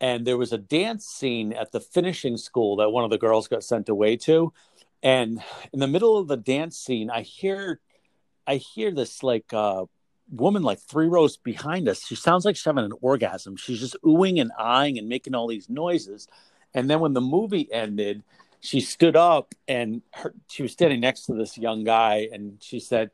[0.00, 3.46] and there was a dance scene at the finishing school that one of the girls
[3.46, 4.54] got sent away to.
[5.02, 7.80] And in the middle of the dance scene i hear
[8.46, 9.84] i hear this like uh
[10.30, 12.06] woman like three rows behind us.
[12.06, 13.56] She sounds like she's having an orgasm.
[13.56, 16.28] She's just oohing and eyeing and making all these noises.
[16.72, 18.22] And then when the movie ended
[18.60, 22.78] she stood up and her, she was standing next to this young guy and she
[22.78, 23.10] said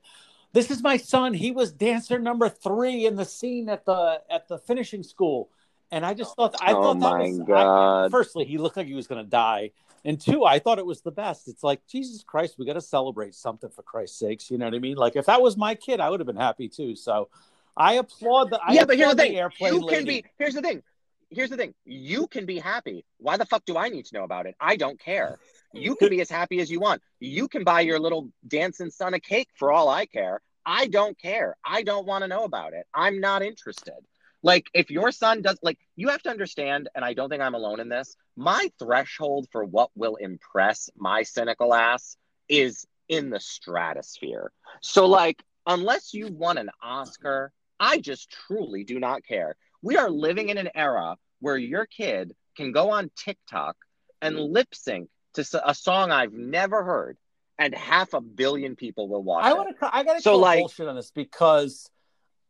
[0.57, 4.49] this is my son he was dancer number three in the scene at the at
[4.49, 5.51] the finishing school
[5.91, 8.07] and I just thought I oh thought that my was God.
[8.07, 9.71] I, firstly he looked like he was going to die,
[10.05, 11.49] and two I thought it was the best.
[11.49, 14.51] It's like Jesus Christ, we got to celebrate something for Christ's sakes.
[14.51, 14.97] You know what I mean?
[14.97, 16.97] Like if that was my kid, I would have been happy too.
[16.97, 17.29] So
[17.77, 19.37] I applaud the I yeah, but here's the applaud thing.
[19.37, 20.23] airplane You can lady.
[20.23, 20.25] be.
[20.39, 20.83] Here's the thing.
[21.31, 21.75] Here's the thing.
[21.85, 23.05] You can be happy.
[23.19, 24.55] Why the fuck do I need to know about it?
[24.61, 25.39] I don't care.
[25.73, 27.03] You can be as happy as you want.
[27.21, 30.41] You can buy your little dancing son a cake for all I care.
[30.67, 31.57] I don't care.
[31.65, 32.87] I don't want to know about it.
[32.93, 33.95] I'm not interested.
[34.43, 37.55] Like if your son does like you have to understand and I don't think I'm
[37.55, 38.17] alone in this.
[38.37, 42.17] My threshold for what will impress my cynical ass
[42.49, 44.53] is in the stratosphere.
[44.83, 49.57] So like unless you won an Oscar, I just truly do not care.
[49.83, 53.77] We are living in an era where your kid can go on TikTok
[54.21, 57.19] and lip sync to a song I've never heard
[57.59, 59.95] and half a billion people will watch I want to.
[59.97, 61.91] I got to So, call like- bullshit on this because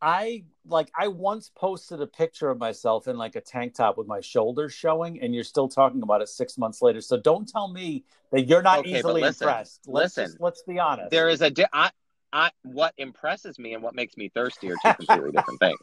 [0.03, 0.90] I like.
[0.99, 4.75] I once posted a picture of myself in like a tank top with my shoulders
[4.75, 7.01] showing, and you're still talking about it six months later.
[7.01, 9.81] So don't tell me that you're not Okay, easily listen, impressed.
[9.87, 10.33] Let's listen.
[10.33, 11.11] just, let's be honest.
[11.11, 11.90] there is a di- I,
[12.33, 15.79] I, what impresses me and what makes me thirsty are two completely different things.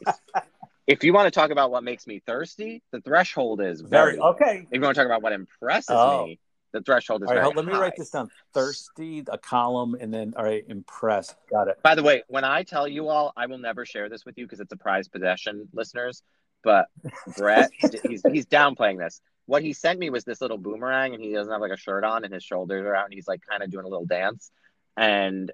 [0.86, 4.18] If you want to talk about what makes me thirsty, the threshold is very, very
[4.18, 4.28] low.
[4.30, 4.58] okay.
[4.70, 6.26] If you want to talk about what impresses Oh.
[6.26, 6.38] me,
[6.74, 7.80] the threshold is All right, let me high.
[7.80, 8.28] write this down.
[8.52, 11.36] Thirsty, a column, and then all right, impressed.
[11.48, 11.78] Got it.
[11.82, 14.44] By the way, when I tell you all, I will never share this with you
[14.44, 16.22] because it's a prized possession, listeners.
[16.64, 16.88] But
[17.38, 19.20] Brett, he's he's downplaying this.
[19.46, 22.02] What he sent me was this little boomerang, and he doesn't have like a shirt
[22.02, 24.50] on, and his shoulders are out, and he's like kind of doing a little dance.
[24.96, 25.52] And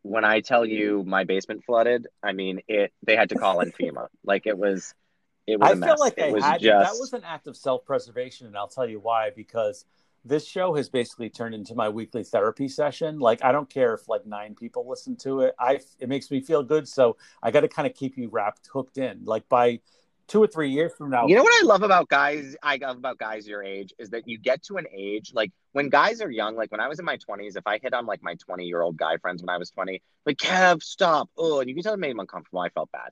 [0.00, 2.94] when I tell you my basement flooded, I mean it.
[3.06, 4.06] They had to call in FEMA.
[4.24, 4.94] Like it was,
[5.46, 7.54] it was I feel like it I was had just That was an act of
[7.54, 9.28] self-preservation, and I'll tell you why.
[9.28, 9.84] Because
[10.24, 13.18] this show has basically turned into my weekly therapy session.
[13.18, 15.54] Like I don't care if like nine people listen to it.
[15.58, 16.88] I it makes me feel good.
[16.88, 19.24] So I got to kind of keep you wrapped, hooked in.
[19.24, 19.80] Like by
[20.26, 22.56] two or three years from now, You know what I love about guys?
[22.62, 25.90] I love about guys your age is that you get to an age like when
[25.90, 26.56] guys are young.
[26.56, 28.80] Like when I was in my twenties, if I hit on like my twenty year
[28.80, 31.28] old guy friends when I was twenty, like Kev, stop.
[31.36, 32.60] Oh, and you can tell it made him uncomfortable.
[32.60, 33.10] I felt bad.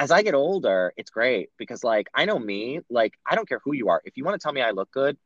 [0.00, 2.80] As I get older, it's great because like I know me.
[2.88, 4.00] Like I don't care who you are.
[4.04, 5.16] If you want to tell me I look good,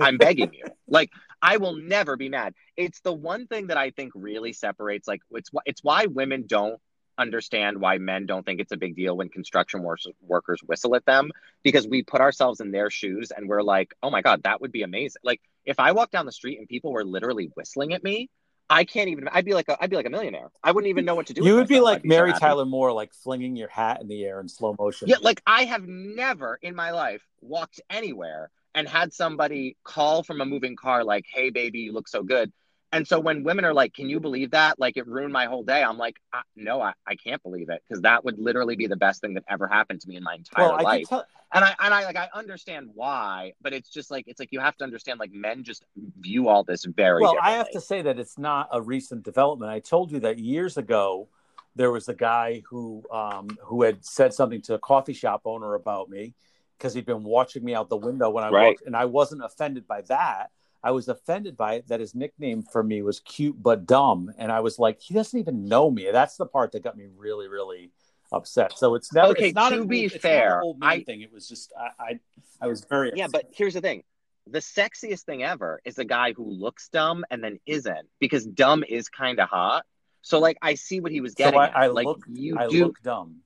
[0.00, 0.64] I'm begging you.
[0.92, 2.52] Like I will never be mad.
[2.76, 5.06] It's the one thing that I think really separates.
[5.06, 6.80] Like it's it's why women don't
[7.20, 11.04] understand why men don't think it's a big deal when construction wor- workers whistle at
[11.04, 11.30] them
[11.62, 14.72] because we put ourselves in their shoes and we're like, oh my God, that would
[14.72, 15.20] be amazing.
[15.22, 18.30] Like if I walked down the street and people were literally whistling at me,
[18.70, 19.28] I can't even.
[19.28, 20.50] I'd be like a, I'd be like a millionaire.
[20.62, 21.44] I wouldn't even know what to do.
[21.44, 22.32] You would be like I'd so Mary.
[22.32, 25.08] Tyler Moore, like flinging your hat in the air in slow motion.
[25.08, 30.40] Yeah, like I have never in my life walked anywhere and had somebody call from
[30.40, 32.52] a moving car like, "Hey, baby, you look so good."
[32.92, 35.62] And so when women are like, "Can you believe that?" Like it ruined my whole
[35.62, 35.82] day.
[35.82, 38.96] I'm like, I, "No, I, I can't believe it," because that would literally be the
[38.96, 41.08] best thing that ever happened to me in my entire well, life.
[41.08, 44.50] tell, and I and I like I understand why, but it's just like it's like
[44.52, 45.84] you have to understand like men just
[46.20, 49.70] view all this very well, I have to say that it's not a recent development.
[49.70, 51.28] I told you that years ago
[51.76, 55.74] there was a guy who um, who had said something to a coffee shop owner
[55.74, 56.34] about me
[56.76, 58.68] because he'd been watching me out the window when I Right.
[58.68, 60.50] walked, and I wasn't offended by that.
[60.82, 64.50] I was offended by it that his nickname for me was cute but dumb, and
[64.50, 66.08] I was like, he doesn't even know me.
[66.10, 67.90] That's the part that got me really, really
[68.32, 68.78] upset.
[68.78, 69.28] So it's never.
[69.28, 71.20] Okay, it's not to an be fair, old man I- thing.
[71.20, 72.20] It was just I, I,
[72.62, 74.02] I was very Yeah, but here's the thing.
[74.46, 78.82] The sexiest thing ever is a guy who looks dumb and then isn't because dumb
[78.88, 79.84] is kind of hot.
[80.22, 81.76] So like I see what he was so getting I, at.
[81.76, 83.42] I like look, you I do look dumb.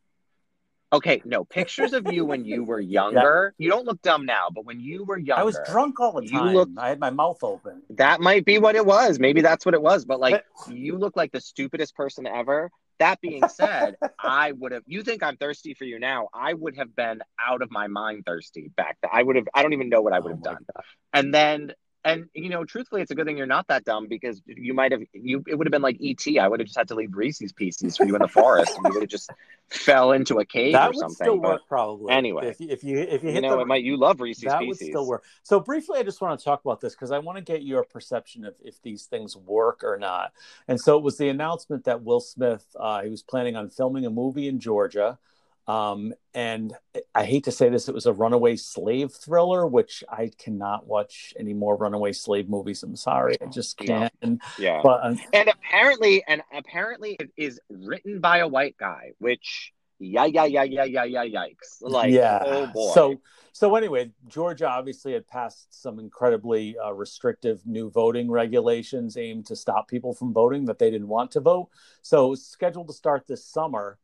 [0.94, 3.52] Okay, no, pictures of you when you were younger.
[3.59, 6.20] You don't look dumb now, but when you were younger I was drunk all the
[6.22, 6.30] time.
[6.33, 6.54] you time.
[6.54, 7.83] look- I had my mouth open.
[7.90, 9.18] That might be what it was.
[9.18, 10.04] Maybe that's what it was.
[10.04, 12.70] But like, you look like the stupidest person ever.
[13.00, 14.85] That being said, I would have.
[14.87, 16.28] You think I'm thirsty for you now?
[16.33, 19.11] I would have been out of my mind thirsty back then.
[19.12, 19.46] I would have.
[19.52, 20.66] I don't even know what I would oh have Oh my done.
[20.74, 20.85] God.
[21.12, 21.72] And then,
[22.05, 24.93] and you know, truthfully, it's a good thing you're not that dumb because you might
[24.93, 25.01] have.
[25.12, 26.23] You it would have been like ET.
[26.38, 28.87] I would have just had to leave Reese's Pieces for you in the forest, and
[28.87, 29.31] you would have just
[29.71, 31.14] fell into a cave That or would something.
[31.14, 32.12] still but work probably.
[32.12, 32.49] anyway.
[32.49, 33.83] if, you- if you if you you hit know, the it might.
[33.85, 34.81] You love Reese's that Pieces.
[34.83, 35.25] would still work.
[35.43, 37.85] So briefly, I just want to talk about this because I want to get your
[37.85, 40.33] perception of if these things work or not.
[40.69, 44.05] And so it was the announcement that Will Smith uh, he was planning on filming
[44.05, 45.19] a movie in Georgia.
[45.66, 46.74] Um, and
[47.14, 51.33] I hate to say this, it was a runaway slave thriller, which I cannot watch
[51.38, 52.83] any more runaway slave movies.
[52.83, 54.12] I'm sorry, I just can't.
[54.20, 54.81] And, Yeah.
[54.83, 60.24] but um, and apparently and apparently it is written by a white guy which yeah
[60.24, 62.42] yeah yeah yeah yeah yeah yikes like yeah.
[62.44, 63.20] oh boy So
[63.53, 69.55] so anyway, Georgia obviously had passed some incredibly uh, restrictive new voting regulations aimed to
[69.55, 71.68] stop people from voting that they didn't want to vote.
[72.03, 73.96] So it was scheduled to start this summer,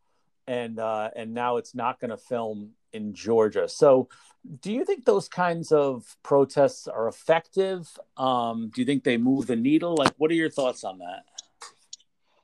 [0.51, 3.69] and uh, and now it's not going to film in Georgia.
[3.69, 4.09] So.
[4.63, 7.87] Do you think those kinds of protests are effective?
[8.17, 9.95] Um, do you think they move the needle?
[9.99, 11.25] Like, what are your thoughts on that?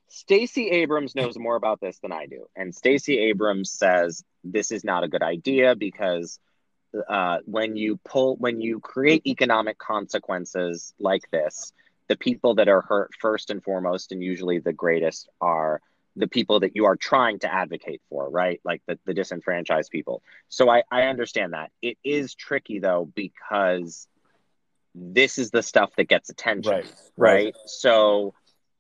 [0.09, 4.83] Stacey Abrams knows more about this than I do and Stacey Abrams says this is
[4.83, 6.39] not a good idea because
[7.09, 11.73] uh, when you pull when you create economic consequences like this
[12.09, 15.81] the people that are hurt first and foremost and usually the greatest are
[16.17, 18.61] the people that you are trying to advocate for, right?
[18.65, 20.23] Like the, the disenfranchised people.
[20.49, 21.71] So I, I understand that.
[21.83, 24.09] It is tricky though, because
[24.95, 26.73] this is the stuff that gets attention.
[26.73, 27.45] Right, Right.
[27.45, 27.55] right.
[27.67, 28.35] So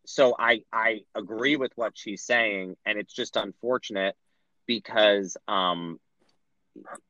[0.06, 4.14] so I I agree with what she's saying, and it's just unfortunate
[4.66, 5.98] because um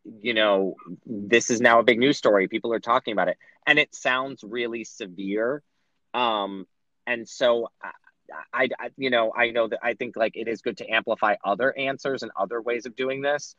[0.05, 2.49] you know this is now a big news story.
[2.49, 3.37] People are talking about it,
[3.67, 5.63] and it sounds really severe.
[6.15, 6.67] Um,
[7.07, 7.69] and so
[8.53, 11.37] I, I, you know, I know that I think like it is good to amplify
[11.45, 13.55] other answers and other ways of doing this,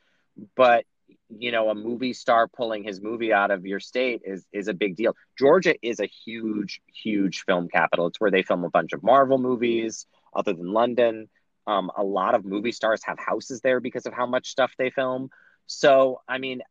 [0.55, 0.85] but
[1.29, 4.73] you know, a movie star pulling his movie out of your state is is a
[4.73, 5.15] big deal.
[5.37, 8.07] Georgia is a huge, huge film capital.
[8.07, 11.29] It's where they film a bunch of Marvel movies, other than London.
[11.65, 14.89] Um, a lot of movie stars have houses there because of how much stuff they
[14.89, 15.29] film.
[15.65, 16.61] So, I mean,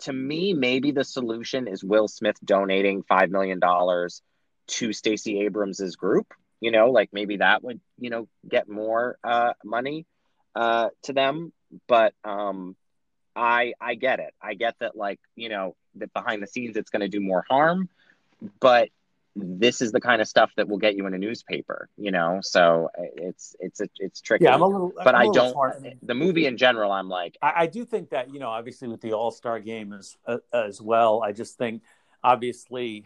[0.00, 4.20] to me, maybe the solution is Will Smith donating five million dollars
[4.66, 6.34] to Stacey Abrams's group.
[6.64, 10.06] You know, like maybe that would you know get more uh, money
[10.54, 11.52] uh, to them.
[11.86, 12.74] But um,
[13.36, 14.32] I I get it.
[14.40, 17.44] I get that like you know that behind the scenes it's going to do more
[17.50, 17.90] harm,
[18.60, 18.88] but
[19.36, 21.90] this is the kind of stuff that will get you in a newspaper.
[21.98, 24.44] You know, so it's it's it's tricky.
[24.44, 25.52] Yeah, I'm a little, but I'm I a little don't.
[25.52, 25.98] torn.
[26.02, 29.02] The movie in general, I'm like, I, I do think that you know, obviously with
[29.02, 31.22] the All Star game as uh, as well.
[31.22, 31.82] I just think
[32.22, 33.04] obviously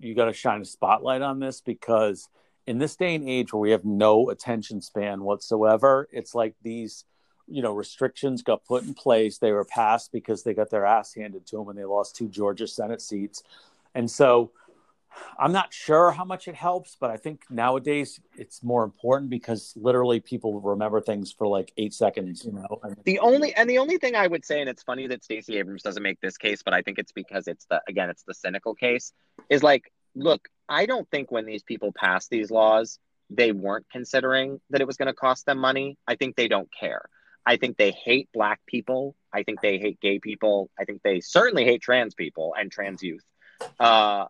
[0.00, 2.28] you got to shine a spotlight on this because
[2.66, 7.04] in this day and age where we have no attention span whatsoever, it's like these
[7.48, 9.38] you know restrictions got put in place.
[9.38, 12.28] They were passed because they got their ass handed to them when they lost two
[12.28, 13.42] Georgia Senate seats,
[13.94, 14.52] and so.
[15.38, 19.72] I'm not sure how much it helps, but I think nowadays it's more important because
[19.74, 22.44] literally people remember things for like eight seconds.
[22.44, 25.24] You know, The only and the only thing I would say, and it's funny that
[25.24, 28.24] Stacey Abrams doesn't make this case, but I think it's because it's the again, it's
[28.24, 29.14] the cynical case,
[29.48, 32.98] is like, look, I don't think when these people passed these laws,
[33.30, 35.96] they weren't considering that it was going to cost them money.
[36.06, 37.08] I think they don't care.
[37.44, 39.14] I think they hate black people.
[39.32, 40.70] I think they hate gay people.
[40.78, 43.24] I think they certainly hate trans people and trans youth.
[43.78, 44.26] Uh,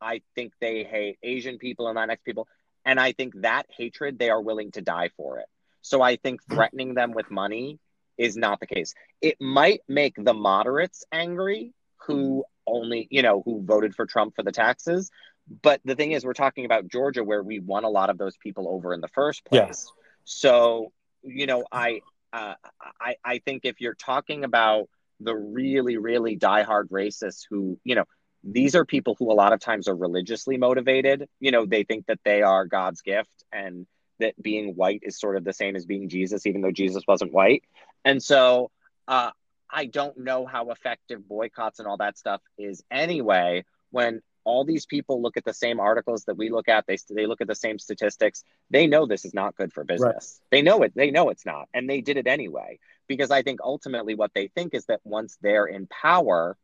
[0.00, 2.48] I think they hate Asian people and Latinx people.
[2.84, 5.46] And I think that hatred, they are willing to die for it.
[5.82, 7.78] So I think threatening them with money
[8.16, 8.94] is not the case.
[9.20, 11.72] It might make the moderates angry
[12.06, 15.10] who only, you know, who voted for Trump for the taxes.
[15.62, 18.36] But the thing is, we're talking about Georgia where we won a lot of those
[18.36, 19.60] people over in the first place.
[19.68, 19.92] Yes.
[20.24, 20.92] So,
[21.22, 22.00] you know, I,
[22.32, 22.54] uh,
[23.00, 24.88] I, I think if you're talking about
[25.20, 28.04] the really, really diehard racists who, you know,
[28.42, 31.28] these are people who a lot of times are religiously motivated.
[31.40, 33.86] You know, they think that they are God's gift and
[34.20, 37.32] that being white is sort of the same as being Jesus, even though Jesus wasn't
[37.32, 37.64] white.
[38.04, 38.70] And so
[39.08, 39.30] uh,
[39.70, 44.86] I don't know how effective boycotts and all that stuff is anyway when all these
[44.86, 47.54] people look at the same articles that we look at they, they look at the
[47.54, 50.48] same statistics they know this is not good for business right.
[50.50, 52.78] they know it they know it's not and they did it anyway
[53.08, 56.56] because i think ultimately what they think is that once they're in power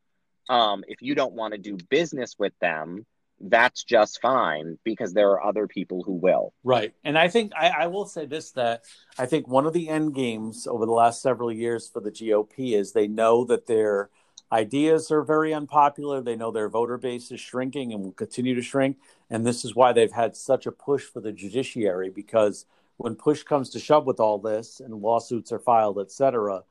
[0.49, 3.07] um, if you don't want to do business with them
[3.41, 6.53] that's just fine because there are other people who will.
[6.63, 6.93] Right.
[7.05, 8.83] And I think I, I, will say this that
[9.19, 12.75] I think one of the end games over the last several years for the GOP
[12.75, 14.11] is they know that their
[14.53, 16.21] ideas are very unpopular.
[16.21, 18.99] They know their voter base is shrinking and will continue to shrink.
[19.31, 23.43] And this is why they've had such a push for the judiciary because when push
[23.43, 26.63] comes to shove with all this and lawsuits are filed, et cetera,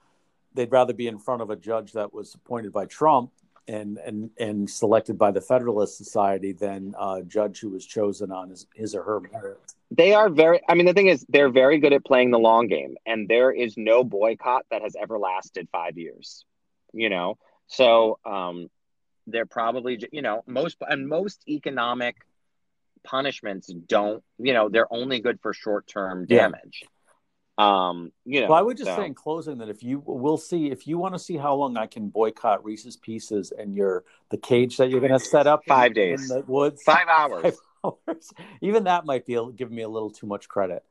[0.53, 3.31] they'd rather be in front of a judge that was appointed by Trump
[3.67, 8.49] and and and selected by the Federalist Society than a judge who was chosen on
[8.49, 9.59] his, his or her merit.
[9.91, 10.59] They are very.
[10.67, 13.51] I mean, the thing is, they're very good at playing the long game, and there
[13.51, 16.45] is no boycott that has ever lasted five years.
[16.93, 17.37] You know,
[17.69, 18.67] so um,
[19.27, 22.15] they're probably you know most and most economic
[23.03, 26.81] punishments don't you know they're only good for short term damage.
[26.83, 26.87] Yeah.
[27.57, 28.95] Um, you know, well, I would just so.
[28.95, 31.77] say in closing that if you we'll see if you want to see how long
[31.77, 35.63] I can boycott Reese's Pieces and your the cage that you're going to set up
[35.67, 37.43] five in, days in the woods five hours.
[37.43, 37.53] five
[38.07, 40.83] hours even that might be giving me a little too much credit.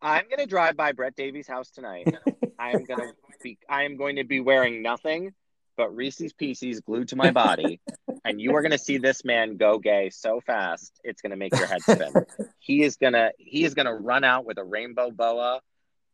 [0.00, 2.12] I'm going to drive by Brett Davies' house tonight.
[2.58, 5.32] I am going to be I am going to be wearing nothing
[5.76, 7.80] but Reese's Pieces glued to my body,
[8.24, 11.36] and you are going to see this man go gay so fast it's going to
[11.36, 12.12] make your head spin.
[12.58, 15.60] he is gonna he is gonna run out with a rainbow boa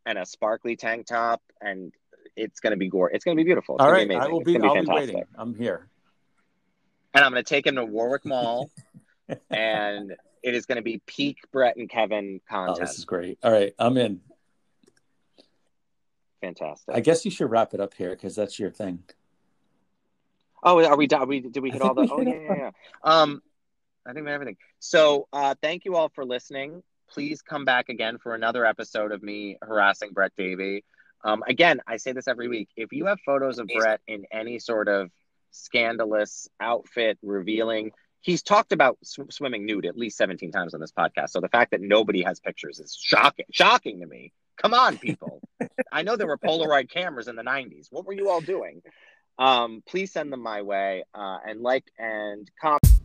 [0.07, 1.93] and a sparkly tank top, and
[2.37, 3.11] it's going to be gore.
[3.11, 3.77] It's going to be beautiful.
[3.77, 4.57] It's All right, I will be.
[4.57, 5.09] be I'll fantastic.
[5.09, 5.25] be waiting.
[5.37, 5.89] I'm here,
[7.15, 8.71] and I'm going to take him to Warwick Mall,
[9.51, 12.79] and it is going to be peak Brett and Kevin content.
[12.81, 13.39] Oh, this is great.
[13.43, 14.21] All right, I'm in.
[16.41, 16.95] Fantastic.
[16.95, 19.03] I guess you should wrap it up here because that's your thing.
[20.63, 21.29] Oh, are we done?
[21.29, 22.09] We did we hit all the?
[22.11, 22.71] Oh yeah, yeah, yeah.
[23.03, 23.43] Um,
[24.07, 24.57] I think we have everything.
[24.79, 29.23] So, uh, thank you all for listening please come back again for another episode of
[29.23, 30.85] me harassing Brett Davy.
[31.25, 32.69] Um, again, I say this every week.
[32.77, 35.11] If you have photos of Brett in any sort of
[35.51, 37.91] scandalous outfit, revealing,
[38.21, 41.31] he's talked about sw- swimming nude at least 17 times on this podcast.
[41.31, 44.33] So the fact that nobody has pictures is shocking, shocking to me.
[44.57, 45.41] Come on, people.
[45.93, 47.89] I know there were Polaroid cameras in the 90s.
[47.91, 48.83] What were you all doing?
[49.39, 52.98] Um, please send them my way uh, and like and comment.